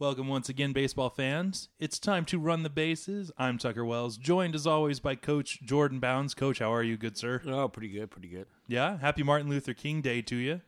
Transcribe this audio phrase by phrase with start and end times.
[0.00, 1.68] Welcome once again, baseball fans.
[1.78, 3.30] It's time to run the bases.
[3.36, 6.32] I'm Tucker Wells, joined as always by Coach Jordan Bounds.
[6.32, 7.42] Coach, how are you, good sir?
[7.46, 8.46] Oh, pretty good, pretty good.
[8.66, 10.62] Yeah, happy Martin Luther King Day to you.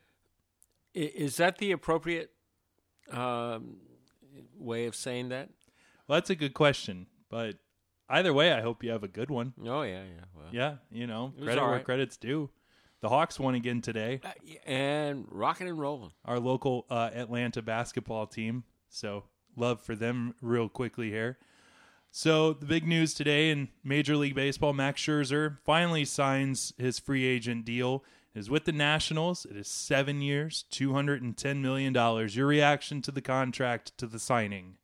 [0.93, 2.29] Is that the appropriate
[3.09, 3.77] um,
[4.55, 5.49] way of saying that?
[6.07, 7.55] Well, that's a good question, but
[8.07, 9.55] either way, I hope you have a good one.
[9.65, 10.25] Oh yeah, yeah.
[10.35, 12.51] Well, Yeah, you know, credit all where credit's due.
[13.01, 14.21] The Hawks won again today.
[14.23, 14.29] Uh,
[14.69, 16.11] and rocking and rolling.
[16.23, 18.63] Our local uh, Atlanta basketball team.
[18.93, 19.23] So
[19.55, 21.39] love for them real quickly here.
[22.11, 27.25] So the big news today in Major League Baseball, Max Scherzer finally signs his free
[27.25, 28.03] agent deal.
[28.35, 29.47] It is with the Nationals.
[29.49, 32.35] It is seven years, two hundred and ten million dollars.
[32.35, 34.77] Your reaction to the contract to the signing?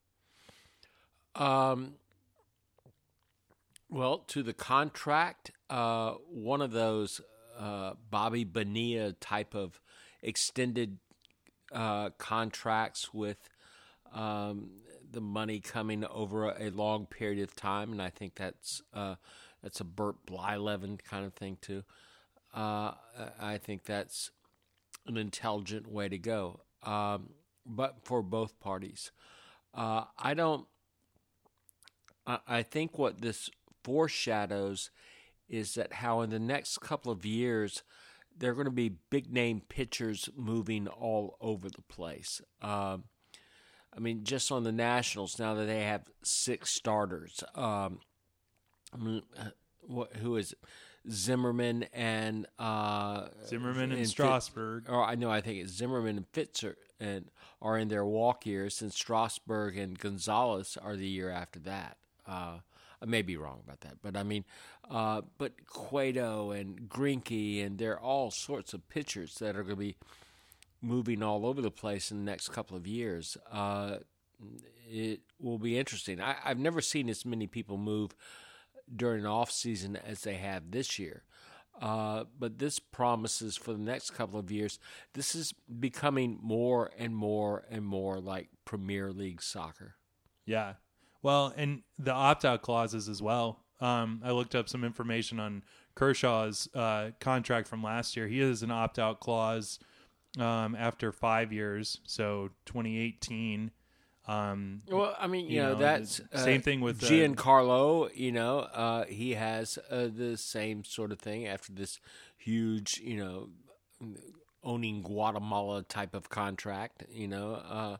[1.35, 1.94] Um,
[3.90, 7.21] well, to the contract, uh, one of those
[7.60, 9.80] uh, Bobby Bonilla type of
[10.23, 10.98] extended
[11.71, 13.38] uh, contracts with
[14.13, 14.70] um,
[15.12, 19.15] the money coming over a, long period of time, and I think that's uh,
[19.63, 21.84] that's a Burt Blyleven kind of thing too.
[22.54, 24.32] Uh, I I think that's
[25.07, 27.30] an intelligent way to go, um,
[27.65, 29.12] but for both parties.
[29.74, 30.68] Uh, I don't.
[32.26, 33.49] I I think what this
[33.84, 34.91] foreshadows
[35.48, 37.84] is that how in the next couple of years
[38.37, 42.41] there are going to be big name pitchers moving all over the place.
[42.62, 43.05] Um,
[43.95, 47.43] I mean, just on the Nationals now that they have six starters.
[47.55, 47.99] Um,
[48.93, 49.49] uh,
[49.81, 50.59] what, who is it?
[51.09, 54.90] Zimmerman and uh, Zimmerman and Fit- Strasburg.
[54.90, 57.31] or I know I think it's Zimmerman and Fister and
[57.62, 61.98] are in their walk years, and Strasburg and Gonzalez are the year after that.
[62.27, 62.59] Uh,
[63.01, 64.44] I may be wrong about that, but I mean,
[64.90, 69.75] uh, but Cueto and Greinke and there are all sorts of pitchers that are going
[69.75, 69.96] to be
[70.81, 73.38] moving all over the place in the next couple of years.
[73.52, 73.97] Uh,
[74.90, 76.22] it will be interesting.
[76.22, 78.16] I, I've never seen as many people move
[78.94, 81.24] during off season as they have this year.
[81.81, 84.80] Uh, but this promises for the next couple of years.
[85.14, 89.96] This is becoming more and more and more like Premier League soccer.
[90.46, 90.74] Yeah.
[91.22, 93.59] Well, and the opt out clauses as well.
[93.80, 95.64] Um, I looked up some information on
[95.96, 98.28] Kershaw's uh, contract from last year.
[98.28, 99.80] He has an opt out clause
[100.38, 103.72] um, after five years, so 2018.
[104.28, 108.16] Um, Well, I mean, you, You know, know, that's the same thing with, uh, Giancarlo.
[108.16, 112.00] You know, uh, he has uh, the same sort of thing after this
[112.38, 113.50] huge, you know,
[114.63, 117.06] owning Guatemala type of contract.
[117.11, 117.97] You know, uh,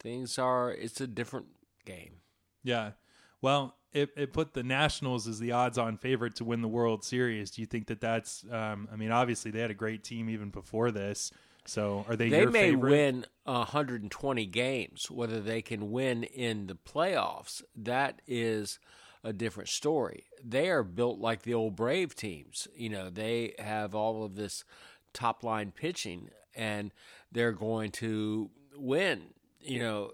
[0.00, 0.72] things are.
[0.72, 1.46] It's a different
[1.84, 2.20] game.
[2.64, 2.92] yeah.
[3.40, 7.04] Well, it, it put the Nationals as the odds on favorite to win the World
[7.04, 7.50] Series.
[7.52, 10.50] Do you think that that's, um, I mean, obviously they had a great team even
[10.50, 11.30] before this.
[11.66, 12.90] So are they, They may favorite?
[12.90, 15.10] win 120 games.
[15.10, 18.78] Whether they can win in the playoffs, that is
[19.22, 20.24] a different story.
[20.44, 22.68] They are built like the old Brave teams.
[22.76, 24.64] You know, they have all of this
[25.14, 26.92] top line pitching, and
[27.32, 29.28] they're going to win.
[29.62, 30.10] You know,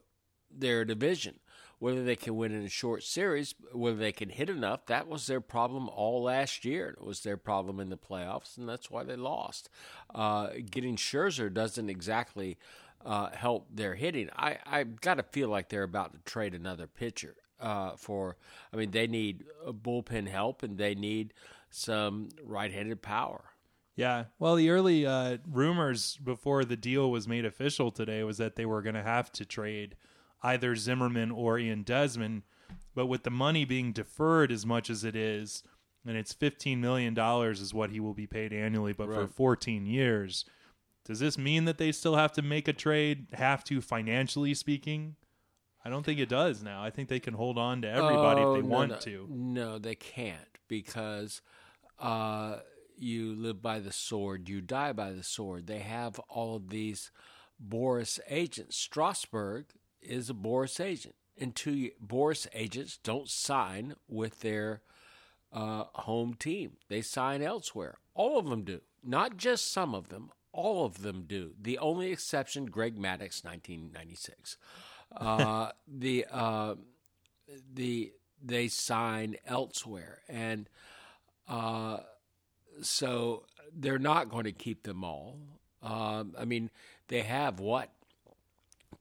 [0.56, 1.40] their division.
[1.80, 5.26] Whether they can win in a short series, whether they can hit enough, that was
[5.26, 6.90] their problem all last year.
[6.90, 9.68] It was their problem in the playoffs, and that's why they lost.
[10.14, 12.58] Uh, getting Scherzer doesn't exactly
[13.04, 14.28] uh, help their hitting.
[14.36, 17.34] I I got to feel like they're about to trade another pitcher.
[17.58, 18.36] Uh, for
[18.72, 21.32] I mean, they need bullpen help, and they need
[21.70, 23.44] some right-handed power.
[23.96, 24.24] Yeah.
[24.38, 28.64] Well, the early uh, rumors before the deal was made official today was that they
[28.64, 29.94] were going to have to trade
[30.42, 32.42] either Zimmerman or Ian Desmond.
[32.94, 35.62] But with the money being deferred as much as it is,
[36.06, 37.16] and it's $15 million
[37.50, 40.44] is what he will be paid annually, but for 14 years,
[41.04, 45.16] does this mean that they still have to make a trade, have to financially speaking?
[45.84, 46.82] I don't think it does now.
[46.82, 48.96] I think they can hold on to everybody Oh, if they no, want no.
[48.98, 49.26] to.
[49.30, 51.40] No, they can't because
[51.98, 52.58] uh,
[52.96, 55.66] you live by the sword, you die by the sword.
[55.66, 57.10] They have all of these
[57.66, 58.76] Boras agents.
[58.76, 59.66] Strasburg
[60.02, 64.82] is a Boras agent, and two Boras agents don't sign with their
[65.52, 66.72] uh, home team.
[66.88, 67.98] They sign elsewhere.
[68.14, 70.30] All of them do, not just some of them.
[70.52, 71.52] All of them do.
[71.60, 74.56] The only exception, Greg Maddux, 1996.
[75.16, 76.74] Uh, the uh,
[77.72, 78.12] the
[78.42, 80.68] they sign elsewhere, and
[81.48, 81.98] uh,
[82.82, 85.38] so they're not going to keep them all.
[85.82, 86.70] Um, I mean,
[87.08, 87.90] they have what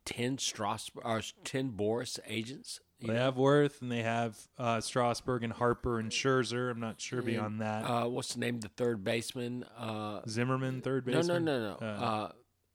[0.09, 2.79] ten Strasburg or ten Boras agents.
[2.99, 3.19] They know?
[3.19, 6.69] have Werth and they have uh, Strasburg and Harper and Scherzer.
[6.69, 7.83] I'm not sure beyond that.
[7.83, 9.63] Uh, what's the name of the third baseman?
[9.77, 11.45] Uh, Zimmerman, third no, baseman.
[11.45, 11.87] no, no, no.
[11.87, 12.31] Uh, Uh,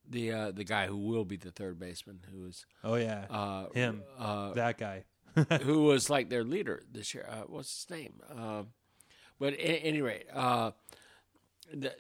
[0.09, 3.67] the uh, the guy who will be the third baseman, who is Oh yeah, uh,
[3.75, 5.05] him, uh, that guy.
[5.63, 7.27] who was like their leader this year.
[7.29, 8.15] Uh, what's his name?
[8.35, 8.63] Uh,
[9.39, 10.71] but at any rate, uh,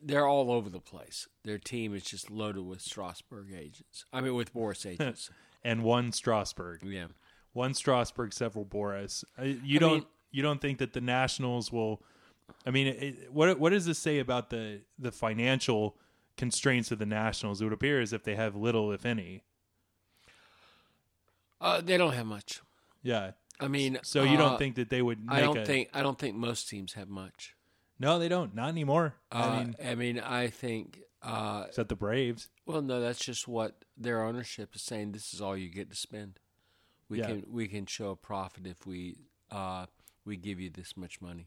[0.02, 1.26] they're all over the place.
[1.44, 4.04] Their team is just loaded with Strasburg agents.
[4.12, 5.30] I mean, with Boras agents.
[5.64, 7.06] and one Strasburg, yeah.
[7.52, 9.24] one Strasburg, several Boras.
[9.38, 12.02] Uh, You don't mean- you don't think that the Nationals will?
[12.66, 15.96] I mean, it, what what does this say about the the financial
[16.36, 17.60] constraints of the Nationals?
[17.60, 19.42] It would appear as if they have little, if any.
[21.60, 22.60] Uh, they don't have much.
[23.02, 23.32] Yeah.
[23.60, 25.24] I mean, So you uh, don't think that they would?
[25.24, 27.54] Make I don't a, think I don't think most teams have much.
[27.98, 28.54] No, they don't.
[28.54, 29.14] Not anymore.
[29.30, 31.00] Uh, I mean, I mean, I think.
[31.22, 32.48] Uh, except the Braves.
[32.66, 35.12] well, no, that's just what their ownership is saying.
[35.12, 36.38] This is all you get to spend.
[37.08, 37.26] We Yeah.
[37.28, 39.16] can we can show a profit if we
[39.50, 39.86] uh,
[40.24, 41.46] we give you this much money.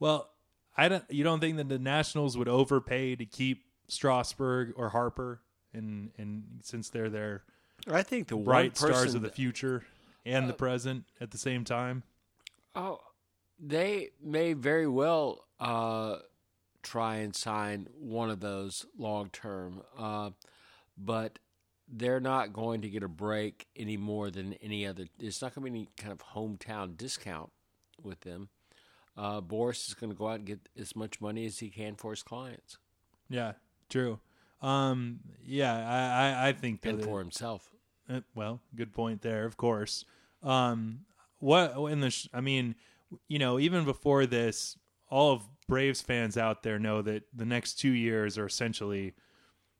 [0.00, 0.30] Well,
[0.76, 1.04] I don't.
[1.10, 5.42] You don't think that the Nationals would overpay to keep Strasburg or Harper,
[5.72, 7.44] and and since they're their
[7.90, 9.84] I think the bright one person stars of the future
[10.24, 12.02] and the present at the same time.
[12.74, 13.00] Oh,
[13.60, 16.16] they may very well uh,
[16.82, 20.30] try and sign one of those long term, uh,
[20.96, 21.38] but
[21.90, 25.06] they're not going to get a break any more than any other.
[25.18, 27.50] There's not going to be any kind of hometown discount
[28.02, 28.48] with them.
[29.16, 31.96] Uh, Boras is going to go out and get as much money as he can
[31.96, 32.78] for his clients
[33.28, 33.52] Yeah,
[33.88, 34.20] true.
[34.62, 37.70] Um, yeah, I I, I think that and it- for himself.
[38.10, 40.04] Uh, well, good point there, of course.
[40.42, 41.00] Um,
[41.40, 42.10] what in the?
[42.10, 42.74] Sh- I mean,
[43.28, 44.76] you know, even before this,
[45.10, 49.14] all of Braves fans out there know that the next two years are essentially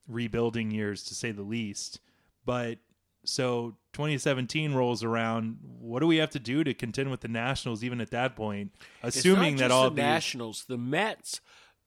[0.06, 2.00] rebuilding years, to say the least.
[2.44, 2.78] But
[3.24, 5.58] so 2017 rolls around.
[5.62, 8.72] What do we have to do to contend with the Nationals, even at that point?
[9.02, 11.40] Assuming that all the these, Nationals, the Mets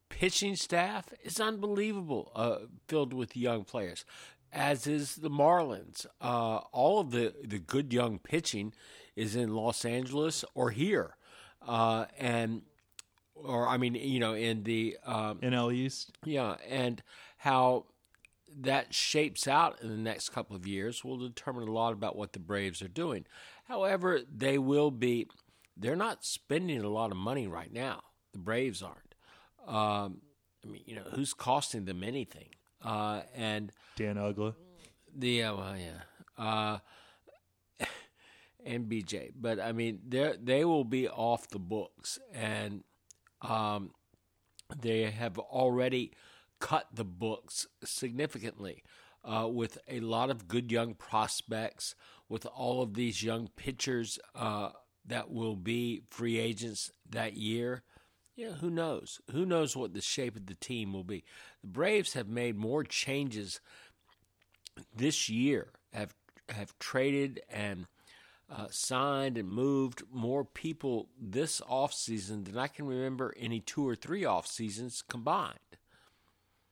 [0.10, 2.58] pitching staff is unbelievable, uh,
[2.88, 4.06] filled with young players.
[4.52, 6.06] As is the Marlins.
[6.20, 8.74] Uh, all of the the good young pitching
[9.16, 11.16] is in Los Angeles or here,
[11.66, 12.64] uh, and
[13.44, 17.02] or I mean, you know, in the um, NL East, yeah, and
[17.38, 17.86] how
[18.60, 22.34] that shapes out in the next couple of years will determine a lot about what
[22.34, 23.26] the Braves are doing.
[23.66, 25.28] However, they will be,
[25.78, 28.02] they're not spending a lot of money right now.
[28.34, 29.16] The Braves aren't.
[29.68, 30.22] Um,
[30.64, 32.50] I mean, you know, who's costing them anything?
[32.84, 34.56] Uh, and Dan Uggla.
[35.16, 36.44] the, uh, well, yeah.
[36.44, 36.78] Uh,
[38.66, 42.84] and BJ, but I mean, they they will be off the books, and
[43.42, 43.92] um,
[44.80, 46.12] they have already
[46.60, 48.84] cut the books significantly
[49.24, 51.96] uh, with a lot of good young prospects,
[52.30, 54.70] with all of these young pitchers uh,
[55.06, 57.84] that will be free agents that year.
[58.36, 59.20] Yeah, who knows?
[59.32, 61.24] Who knows what the shape of the team will be?
[61.62, 63.60] The Braves have made more changes
[64.96, 66.16] this year, have
[66.50, 67.88] have traded and
[68.52, 73.96] uh, signed and moved more people this offseason than I can remember any two or
[73.96, 75.58] three off seasons combined.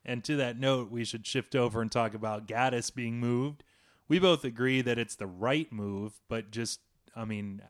[0.04, 3.64] And to that note, we should shift over and talk about Gattis being moved.
[4.08, 6.80] We both agree that it's the right move, but just,
[7.16, 7.62] I mean,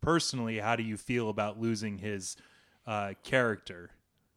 [0.00, 2.36] personally, how do you feel about losing his
[2.86, 3.90] uh, character?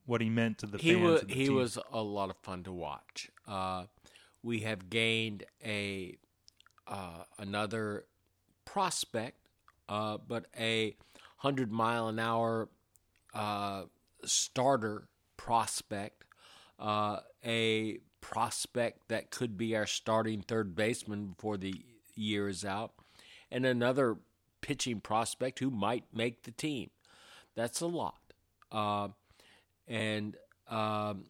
[0.06, 1.04] What he meant to the He fans?
[1.06, 1.56] was the he team?
[1.56, 3.30] was a lot of fun to watch.
[3.48, 3.86] Uh,
[4.44, 6.18] we have gained a
[6.88, 8.06] uh, another
[8.72, 9.38] prospect,
[9.90, 10.96] uh, but a
[11.38, 12.70] hundred mile an hour
[13.34, 13.84] uh,
[14.24, 16.24] starter prospect,
[16.80, 21.74] uh, a prospect that could be our starting third baseman before the
[22.16, 22.94] year is out,
[23.52, 24.18] and another
[24.62, 26.90] pitching prospect who might make the team.
[27.56, 28.22] That's a lot.
[28.72, 29.10] Uh,
[29.86, 30.38] and
[30.70, 31.26] um,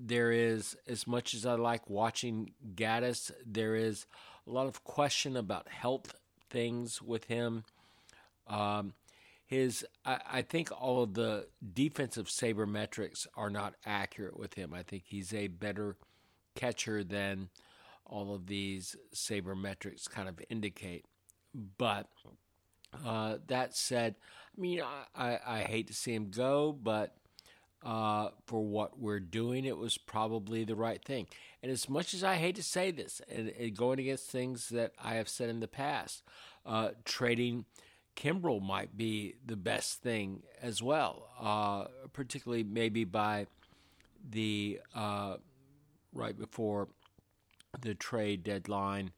[0.00, 4.06] there is, as much as I like watching Gattis, there is
[4.46, 6.14] a lot of question about health
[6.50, 7.64] things with him.
[8.46, 8.94] Um,
[9.46, 14.74] his, I, I think all of the defensive sabermetrics are not accurate with him.
[14.74, 15.96] I think he's a better
[16.54, 17.48] catcher than
[18.04, 21.04] all of these sabermetrics kind of indicate.
[21.78, 22.08] But
[23.06, 24.16] uh, that said,
[24.56, 27.14] I mean, I, I, I hate to see him go, but
[27.84, 31.26] uh, for what we're doing, it was probably the right thing.
[31.62, 34.92] And as much as I hate to say this, and, and going against things that
[35.02, 36.22] I have said in the past,
[36.66, 37.64] uh, trading
[38.16, 43.46] Kimbrel might be the best thing as well, uh, particularly maybe by
[44.28, 45.36] the uh,
[46.12, 46.88] right before
[47.80, 49.12] the trade deadline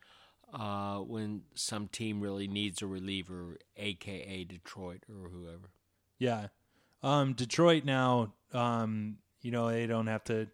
[0.53, 5.71] uh, when some team really needs a reliever, aka Detroit or whoever.
[6.19, 6.49] Yeah.
[7.03, 10.49] Um, Detroit now, um, you know, they don't have to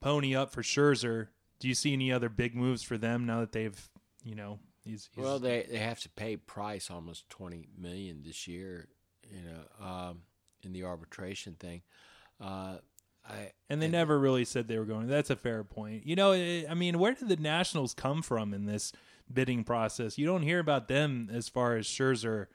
[0.00, 1.28] pony up for Scherzer.
[1.60, 3.88] do you see any other big moves for them now that they've,
[4.22, 8.46] you know, he's, he's Well, they they have to pay Price almost twenty million this
[8.46, 8.88] year,
[9.30, 10.22] you know, um,
[10.62, 11.82] in the arbitration thing.
[12.40, 12.78] Uh,
[13.28, 15.06] I and they never really said they were going.
[15.06, 16.06] That's a fair point.
[16.06, 18.92] You know, eh, I mean, where did the Nationals come from in this
[19.32, 20.18] bidding process?
[20.18, 22.46] You don't hear about them as far as Scherzer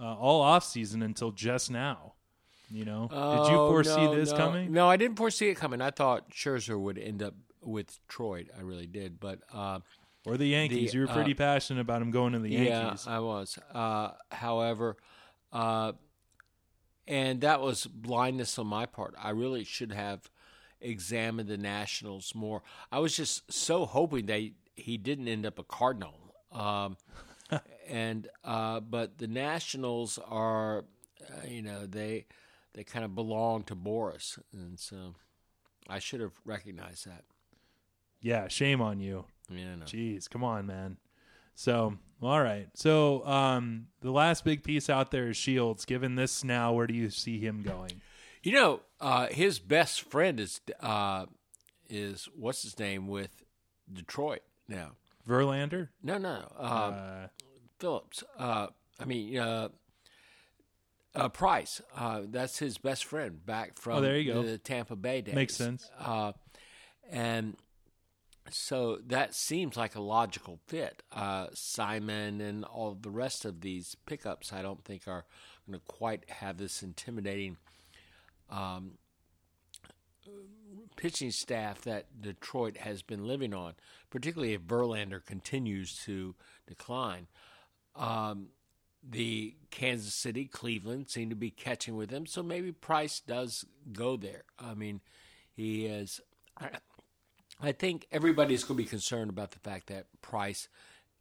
[0.00, 2.14] uh, all off season until just now.
[2.72, 4.36] You know, did you Oh, foresee no, this no.
[4.36, 4.72] coming?
[4.72, 5.80] No, I didn't foresee it coming.
[5.82, 8.46] I thought Scherzer would end up with Troy.
[8.56, 9.80] I really did, but uh,
[10.24, 10.92] Or the Yankees?
[10.92, 13.04] The, you were pretty uh, passionate about him going to the Yankees.
[13.06, 13.58] Yeah, I was.
[13.74, 14.96] Uh, however,
[15.52, 15.92] uh,
[17.06, 19.14] and that was blindness on my part.
[19.18, 20.30] I really should have
[20.80, 22.62] examined the Nationals more.
[22.90, 26.14] I was just so hoping they he didn't end up a Cardinal.
[26.50, 26.96] Um,
[27.88, 30.84] and uh, but the Nationals are,
[31.20, 32.26] uh, you know, they
[32.74, 35.14] they kind of belong to Boras, and so
[35.88, 37.24] I should have recognized that.
[38.20, 39.24] yeah, shame on you.
[39.50, 39.84] Yeah, no.
[39.84, 40.96] Jeez, come on, man.
[41.54, 42.68] So, all right.
[42.74, 45.84] So, um, the last big piece out there is Shields.
[45.84, 48.00] Given this now, where do you see him going?
[48.42, 51.26] You know, uh, his best friend is uh,
[51.90, 53.44] is what's his name with
[53.92, 54.92] Detroit now.
[55.28, 55.88] Verlander?
[56.02, 57.26] No, no, uh, Uh,
[57.78, 58.24] Phillips.
[58.38, 59.36] Uh, I mean,
[61.14, 61.80] uh, Price.
[61.96, 64.42] Uh, that's his best friend back from Oh, there you go.
[64.42, 65.34] the Tampa Bay days.
[65.34, 65.90] Makes sense.
[65.98, 66.32] Uh,
[67.10, 67.56] and
[68.50, 71.02] so that seems like a logical fit.
[71.12, 75.24] Uh, Simon and all the rest of these pickups, I don't think are
[75.66, 77.56] going to quite have this intimidating
[78.50, 78.92] um,
[80.96, 83.74] pitching staff that Detroit has been living on,
[84.10, 86.34] particularly if Verlander continues to
[86.66, 87.26] decline.
[87.96, 88.48] Um,
[89.02, 94.16] the Kansas City, Cleveland seem to be catching with him, so maybe Price does go
[94.16, 94.44] there.
[94.58, 95.00] I mean,
[95.52, 96.20] he is.
[97.60, 100.68] I, think everybody's going to be concerned about the fact that Price,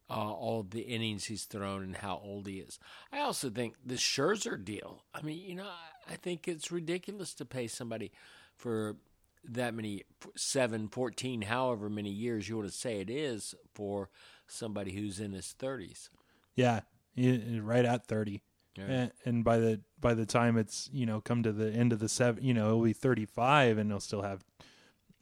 [0.09, 2.79] uh, all the innings he's thrown and how old he is.
[3.11, 5.03] I also think the Scherzer deal.
[5.13, 8.11] I mean, you know, I, I think it's ridiculous to pay somebody
[8.57, 8.97] for
[9.43, 10.03] that many
[10.35, 14.09] seven, fourteen, however many years you want to say it is for
[14.47, 16.09] somebody who's in his thirties.
[16.55, 18.41] yeah, he- right at thirty.
[18.77, 18.85] Yeah.
[18.85, 21.99] And, and by the by the time it's you know come to the end of
[21.99, 24.43] the seven, you know, it'll be thirty five, and he'll still have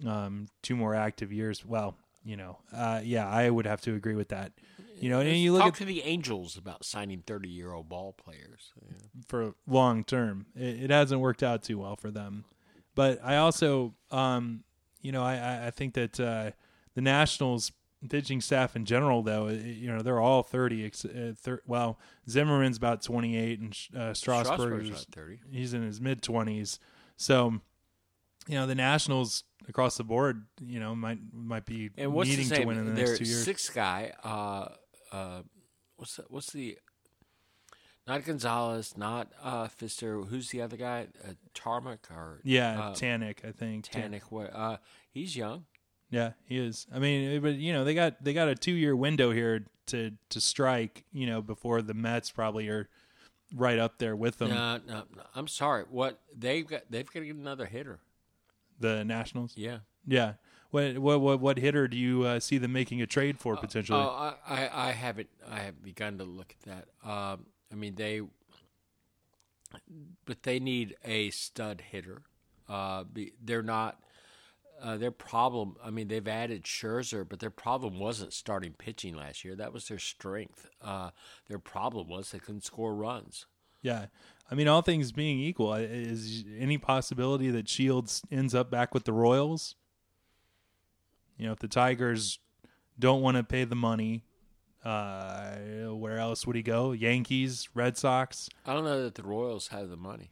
[0.05, 1.65] um, two more active years.
[1.65, 4.51] Well, you know, uh, yeah, I would have to agree with that.
[4.99, 8.73] You know, and you look Talk at to the Angels about signing thirty-year-old ball players.
[9.27, 10.45] for long term.
[10.55, 12.45] It, it hasn't worked out too well for them.
[12.95, 14.63] But I also, um,
[15.01, 16.51] you know, I, I- I think that uh,
[16.95, 17.71] the Nationals
[18.07, 20.85] pitching staff in general, though, it- you know, they're all thirty.
[20.85, 25.39] ex- Uh, thir- well, Zimmerman's about twenty eight, and uh, Strasburg's Strasburg's not thirty.
[25.51, 26.79] he's in his mid twenties.
[27.17, 27.59] So,
[28.47, 32.47] you know, the Nationals across the board, you know, might might be And what's needing
[32.49, 33.43] to win in the Their next two years.
[33.43, 34.13] sixth guy.
[34.23, 34.69] Uh,
[35.11, 35.41] uh,
[35.97, 36.77] what's the, what's the?
[38.07, 40.27] Not Gonzalez, not uh, Fister.
[40.27, 41.07] Who's the other guy?
[41.23, 43.85] Uh, Tarmac or yeah, uh, Tannic, I think.
[43.87, 44.23] Tan- Tannic?
[44.31, 44.51] What?
[44.51, 44.77] Uh,
[45.11, 45.65] he's young.
[46.09, 46.87] Yeah, he is.
[46.93, 50.11] I mean, but you know, they got they got a two year window here to
[50.29, 51.05] to strike.
[51.11, 52.89] You know, before the Mets probably are
[53.55, 54.49] right up there with them.
[54.49, 55.23] No, no, no.
[55.35, 55.85] I'm sorry.
[55.89, 56.83] What they've got?
[56.89, 57.99] They've got to get another hitter.
[58.79, 59.53] The Nationals.
[59.55, 59.79] Yeah.
[60.07, 60.33] Yeah.
[60.71, 63.99] What what what what hitter do you uh, see them making a trade for potentially?
[63.99, 65.29] Oh, I, I, I haven't.
[65.49, 66.69] I have begun to look at
[67.03, 67.09] that.
[67.09, 68.21] Um, I mean, they,
[70.25, 72.21] but they need a stud hitter.
[72.67, 73.99] Uh, be, they're not.
[74.81, 75.75] Uh, their problem.
[75.83, 79.55] I mean, they've added Scherzer, but their problem wasn't starting pitching last year.
[79.55, 80.69] That was their strength.
[80.81, 81.09] Uh,
[81.47, 83.45] their problem was they couldn't score runs.
[83.81, 84.07] yeah.
[84.51, 89.03] I mean, all things being equal, is any possibility that Shields ends up back with
[89.03, 89.75] the Royals?
[91.37, 92.39] You know, if the Tigers
[92.97, 94.23] don't want to pay the money,
[94.83, 95.55] uh,
[95.89, 96.93] where else would he go?
[96.93, 98.49] Yankees, Red Sox.
[98.65, 100.31] I don't know that the Royals have the money.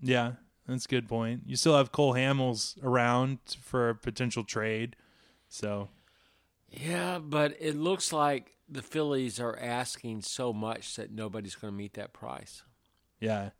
[0.00, 0.32] Yeah,
[0.66, 1.42] that's a good point.
[1.46, 4.96] You still have Cole Hamels around for a potential trade.
[5.48, 5.88] So,
[6.70, 11.76] Yeah, but it looks like the Phillies are asking so much that nobody's going to
[11.76, 12.62] meet that price.
[13.20, 13.50] yeah.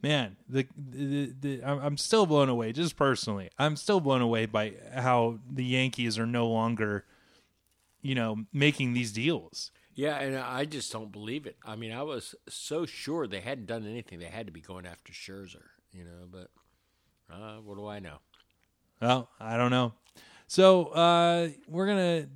[0.00, 3.50] Man, the, the, the I'm I'm still blown away just personally.
[3.58, 7.04] I'm still blown away by how the Yankees are no longer
[8.00, 9.72] you know, making these deals.
[9.94, 11.56] Yeah, and I just don't believe it.
[11.66, 14.20] I mean, I was so sure they hadn't done anything.
[14.20, 16.50] They had to be going after Scherzer, you know, but
[17.32, 18.18] uh, what do I know?
[19.00, 19.92] Well, I don't know.
[20.46, 22.26] So uh, we're gonna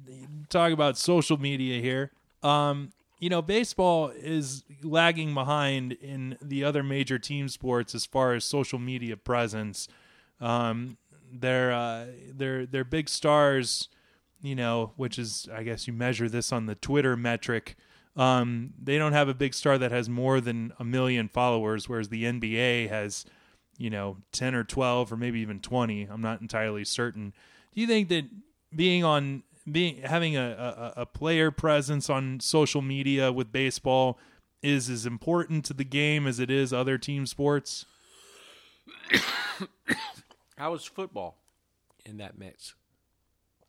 [0.49, 2.13] talk about social media here.
[2.43, 8.35] Um, you know, baseball is lagging behind in the other major team sports as far
[8.35, 9.89] as social media presence.
[10.41, 10.99] Um,
[11.33, 13.89] their uh, their their big stars
[14.43, 17.77] you know, which is I guess you measure this on the Twitter metric.
[18.17, 22.11] Um, they don't have a big star that has more than a million followers, whereas
[22.11, 23.25] the NBA has,
[23.79, 26.05] you know, ten or twelve or maybe even twenty.
[26.05, 27.33] I'm not entirely certain.
[27.75, 28.25] Do you think that
[28.75, 34.19] being on being having a, a, a player presence on social media with baseball
[34.63, 37.87] is as important to the game as it is other team sports?
[40.57, 41.39] How is football
[42.05, 42.75] in that mix?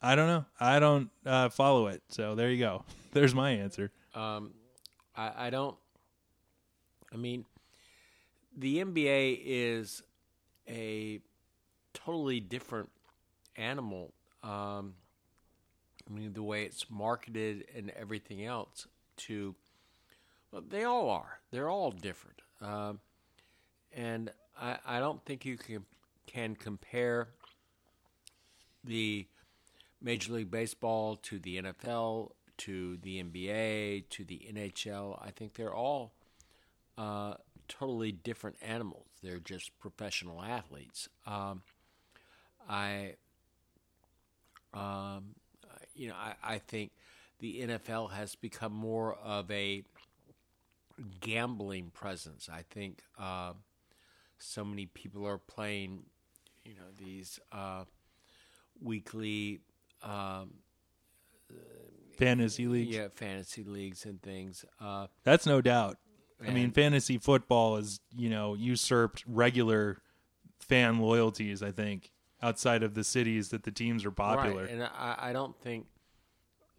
[0.00, 0.44] I don't know.
[0.60, 2.02] I don't uh, follow it.
[2.08, 2.84] So there you go.
[3.12, 3.90] There's my answer.
[4.14, 4.52] Um,
[5.16, 5.76] I, I don't.
[7.12, 7.44] I mean,
[8.56, 10.02] the NBA is
[10.68, 11.20] a
[11.92, 12.90] totally different
[13.56, 14.12] animal.
[14.42, 14.94] Um,
[16.08, 19.54] I mean, the way it's marketed and everything else to,
[20.50, 21.38] well, they all are.
[21.50, 22.40] They're all different.
[22.60, 23.00] Um,
[23.92, 24.30] and
[24.60, 25.84] I, I don't think you can
[26.26, 27.28] can compare
[28.82, 29.26] the
[30.00, 35.18] Major League Baseball to the NFL to the NBA to the NHL.
[35.24, 36.12] I think they're all
[36.96, 37.34] uh,
[37.78, 39.06] totally different animals.
[39.22, 41.08] They're just professional athletes.
[41.26, 41.62] Um,
[42.68, 43.14] I,
[44.72, 45.34] um,
[45.94, 46.92] you know, I, I think
[47.40, 49.84] the NFL has become more of a
[51.20, 52.48] gambling presence.
[52.52, 53.52] I think uh,
[54.38, 56.04] so many people are playing,
[56.64, 57.84] you know, these uh,
[58.80, 59.60] weekly
[60.02, 60.54] um,
[62.16, 62.94] fantasy leagues.
[62.94, 64.64] Yeah, fantasy leagues and things.
[64.80, 65.98] Uh, That's no doubt.
[66.46, 70.00] I mean, fantasy football is you know usurped regular
[70.60, 71.62] fan loyalties.
[71.62, 72.10] I think
[72.42, 74.62] outside of the cities that the teams are popular.
[74.62, 75.86] Right, and I, I don't think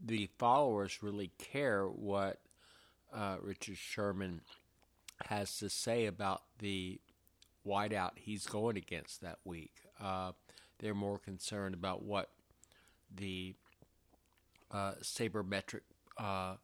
[0.04, 2.40] the followers really care what
[3.14, 4.42] uh, Richard Sherman
[5.26, 7.00] has to say about the
[7.66, 9.74] whiteout he's going against that week.
[10.00, 10.34] Uh,
[10.80, 12.30] they're more concerned about what
[13.14, 13.56] the
[14.72, 15.82] uh, sabermetric
[16.18, 16.56] uh,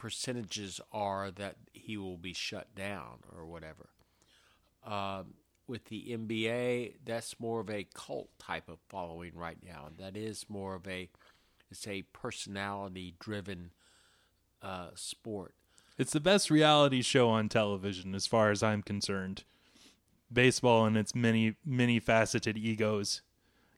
[0.00, 3.90] percentages are that he will be shut down or whatever.
[4.82, 5.34] Um,
[5.68, 9.88] with the NBA, that's more of a cult type of following right now.
[9.98, 11.10] That is more of a
[11.70, 13.72] it's a personality driven
[14.62, 15.54] uh, sport.
[15.98, 19.44] It's the best reality show on television, as far as I'm concerned.
[20.32, 23.20] Baseball and its many, many faceted egos.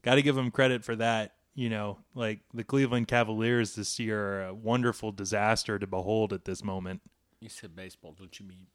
[0.02, 1.35] Got to give them credit for that.
[1.54, 6.44] You know, like the Cleveland Cavaliers this year are a wonderful disaster to behold at
[6.46, 7.02] this moment.
[7.40, 8.66] You said baseball, don't you mean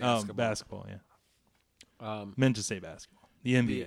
[0.00, 0.36] Oh, basketball?
[0.36, 2.20] basketball, yeah.
[2.20, 3.28] Um, Meant to say basketball.
[3.42, 3.86] The NBA.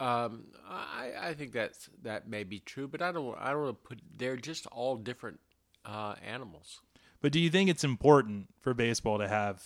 [0.00, 3.82] um, I, I think that's that may be true, but I don't I don't want
[3.82, 4.00] to put.
[4.16, 5.38] They're just all different
[5.84, 6.80] uh, animals.
[7.20, 9.62] But do you think it's important for baseball to have,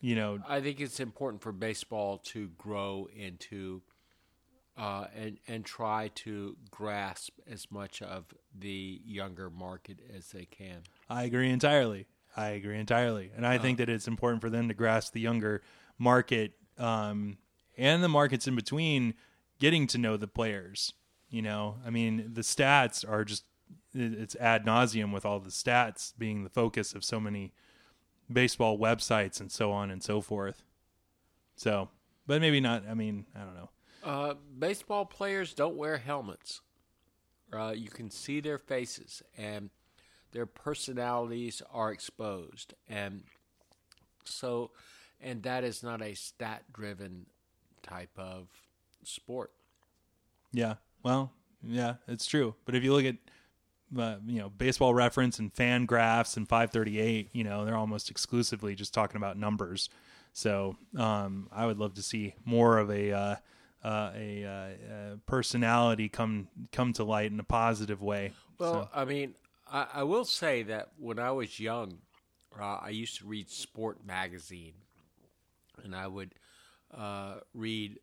[0.00, 3.82] you know, I think it's important for baseball to grow into
[4.76, 8.24] uh, and and try to grasp as much of
[8.58, 10.82] the younger market as they can.
[11.08, 12.06] I agree entirely.
[12.36, 15.62] I agree entirely, and I think that it's important for them to grasp the younger
[15.98, 17.36] market um,
[17.76, 19.14] and the markets in between,
[19.58, 20.94] getting to know the players.
[21.28, 23.44] You know, I mean, the stats are just
[23.94, 27.52] it's ad nauseum with all the stats being the focus of so many
[28.32, 30.62] baseball websites and so on and so forth.
[31.56, 31.90] So,
[32.26, 32.84] but maybe not.
[32.88, 33.70] I mean, I don't know.
[34.02, 36.60] Uh, baseball players don't wear helmets.
[37.52, 39.70] Uh, you can see their faces, and
[40.32, 43.22] their personalities are exposed, and
[44.24, 44.70] so,
[45.20, 47.26] and that is not a stat-driven
[47.82, 48.48] type of
[49.04, 49.52] sport.
[50.52, 50.74] Yeah.
[51.02, 51.32] Well,
[51.66, 52.54] yeah, it's true.
[52.64, 53.16] But if you look at
[53.98, 58.94] uh, you know baseball reference and FanGraphs and 538, you know they're almost exclusively just
[58.94, 59.88] talking about numbers.
[60.32, 63.36] So um, I would love to see more of a uh,
[63.84, 68.32] uh, a uh, uh, personality come come to light in a positive way.
[68.58, 69.34] Well, I mean,
[69.70, 71.98] I, I will say that when I was young,
[72.58, 74.74] uh, I used to read Sport magazine,
[75.82, 76.34] and I would
[76.96, 77.98] uh, read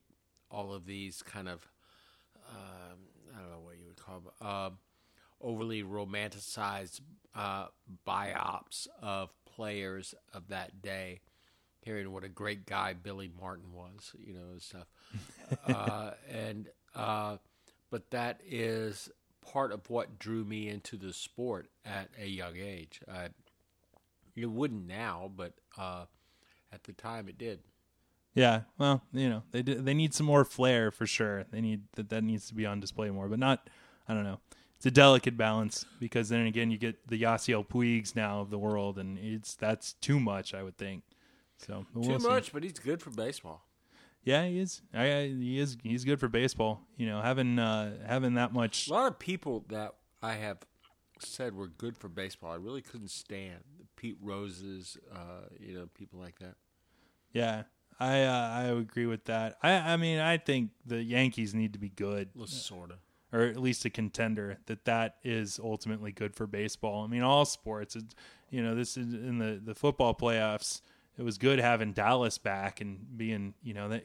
[0.51, 1.67] all of these kind of
[2.49, 2.97] um,
[3.35, 4.69] I don't know what you would call them, uh,
[5.41, 7.01] overly romanticized
[7.35, 7.67] uh,
[8.07, 11.21] biops of players of that day,
[11.81, 14.87] hearing what a great guy Billy Martin was, you know, and stuff.
[15.67, 17.37] uh, and uh,
[17.89, 19.09] but that is
[19.41, 23.01] part of what drew me into the sport at a young age.
[23.11, 23.29] I,
[24.35, 26.05] it wouldn't now, but uh,
[26.71, 27.59] at the time it did.
[28.35, 31.45] Yeah, well, you know, they d- they need some more flair for sure.
[31.51, 33.69] They need that that needs to be on display more, but not.
[34.07, 34.39] I don't know.
[34.77, 38.57] It's a delicate balance because then again, you get the Yasiel Puigs now of the
[38.57, 40.53] world, and it's that's too much.
[40.53, 41.03] I would think.
[41.65, 42.27] So Too we'll see.
[42.27, 43.65] much, but he's good for baseball.
[44.23, 44.81] Yeah, he is.
[44.93, 45.77] I, I, he is.
[45.83, 46.81] He's good for baseball.
[46.97, 48.87] You know, having uh, having that much.
[48.87, 50.57] A lot of people that I have
[51.19, 53.59] said were good for baseball, I really couldn't stand.
[53.95, 56.55] Pete Roses, uh, you know, people like that.
[57.33, 57.63] Yeah,
[57.99, 59.57] I uh, I agree with that.
[59.61, 62.95] I I mean, I think the Yankees need to be good, Well, sorta.
[63.33, 64.59] or at least a contender.
[64.67, 67.03] That that is ultimately good for baseball.
[67.03, 67.95] I mean, all sports.
[67.95, 68.15] It,
[68.49, 70.81] you know, this is in the the football playoffs.
[71.19, 73.99] It was good having Dallas back and being, you know,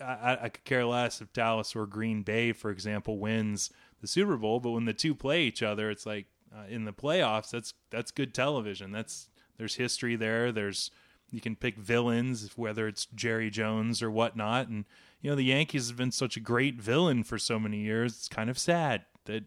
[0.00, 4.36] I, I could care less if Dallas or Green Bay, for example, wins the Super
[4.36, 4.58] Bowl.
[4.58, 7.50] But when the two play each other, it's like uh, in the playoffs.
[7.50, 8.90] That's that's good television.
[8.90, 10.50] That's there's history there.
[10.50, 10.90] There's
[11.30, 14.66] you can pick villains, whether it's Jerry Jones or whatnot.
[14.66, 14.86] And
[15.20, 18.16] you know, the Yankees have been such a great villain for so many years.
[18.16, 19.44] It's kind of sad that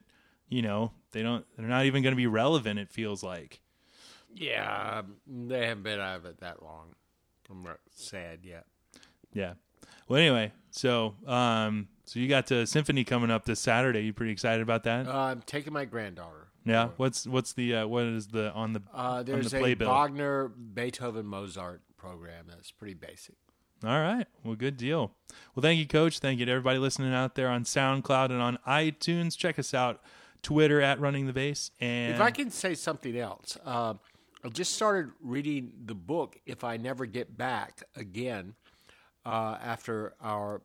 [0.48, 1.46] you know they don't.
[1.58, 2.80] They're not even going to be relevant.
[2.80, 3.60] It feels like.
[4.36, 5.16] Yeah, um,
[5.48, 6.96] they haven't been out of it that long.
[7.50, 8.66] I'm not sad yet.
[9.34, 9.54] Yeah.
[10.08, 14.02] Well, anyway, so um, so you got to symphony coming up this Saturday.
[14.02, 15.08] You pretty excited about that?
[15.08, 16.48] Uh, I'm taking my granddaughter.
[16.66, 16.90] yeah.
[16.98, 19.90] What's what's the uh, what is the on the Uh, on there's the a playbill?
[19.90, 23.36] Wagner, Beethoven, Mozart program that's pretty basic.
[23.84, 24.26] All right.
[24.44, 25.12] Well, good deal.
[25.54, 26.20] Well, thank you, Coach.
[26.20, 29.38] Thank you to everybody listening out there on SoundCloud and on iTunes.
[29.38, 30.02] Check us out,
[30.42, 31.70] Twitter at Running the Base.
[31.82, 33.96] And If I can say something else, uh,
[34.44, 36.38] I just started reading the book.
[36.46, 38.56] If I never get back again,
[39.26, 40.62] uh, after our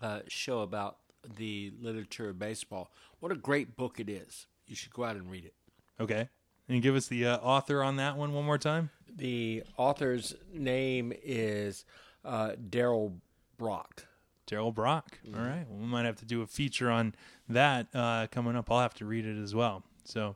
[0.00, 0.96] uh, show about
[1.36, 2.90] the literature of baseball,
[3.20, 4.46] what a great book it is!
[4.66, 5.54] You should go out and read it.
[6.00, 6.28] okay,
[6.68, 8.90] and give us the uh, author on that one one more time.
[9.14, 11.84] The author's name is
[12.24, 13.18] uh, Darryl
[13.58, 14.06] Brock.
[14.50, 15.18] Darryl Brock.
[15.36, 15.64] All right.
[15.68, 17.14] Well, we might have to do a feature on
[17.48, 18.70] that uh, coming up.
[18.70, 19.84] I'll have to read it as well.
[20.04, 20.34] So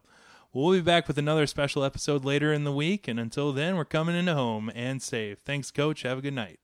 [0.57, 3.07] we'll be back with another special episode later in the week.
[3.07, 5.39] And until then, we're coming into home and safe.
[5.45, 6.03] Thanks, Coach.
[6.03, 6.59] Have a good night.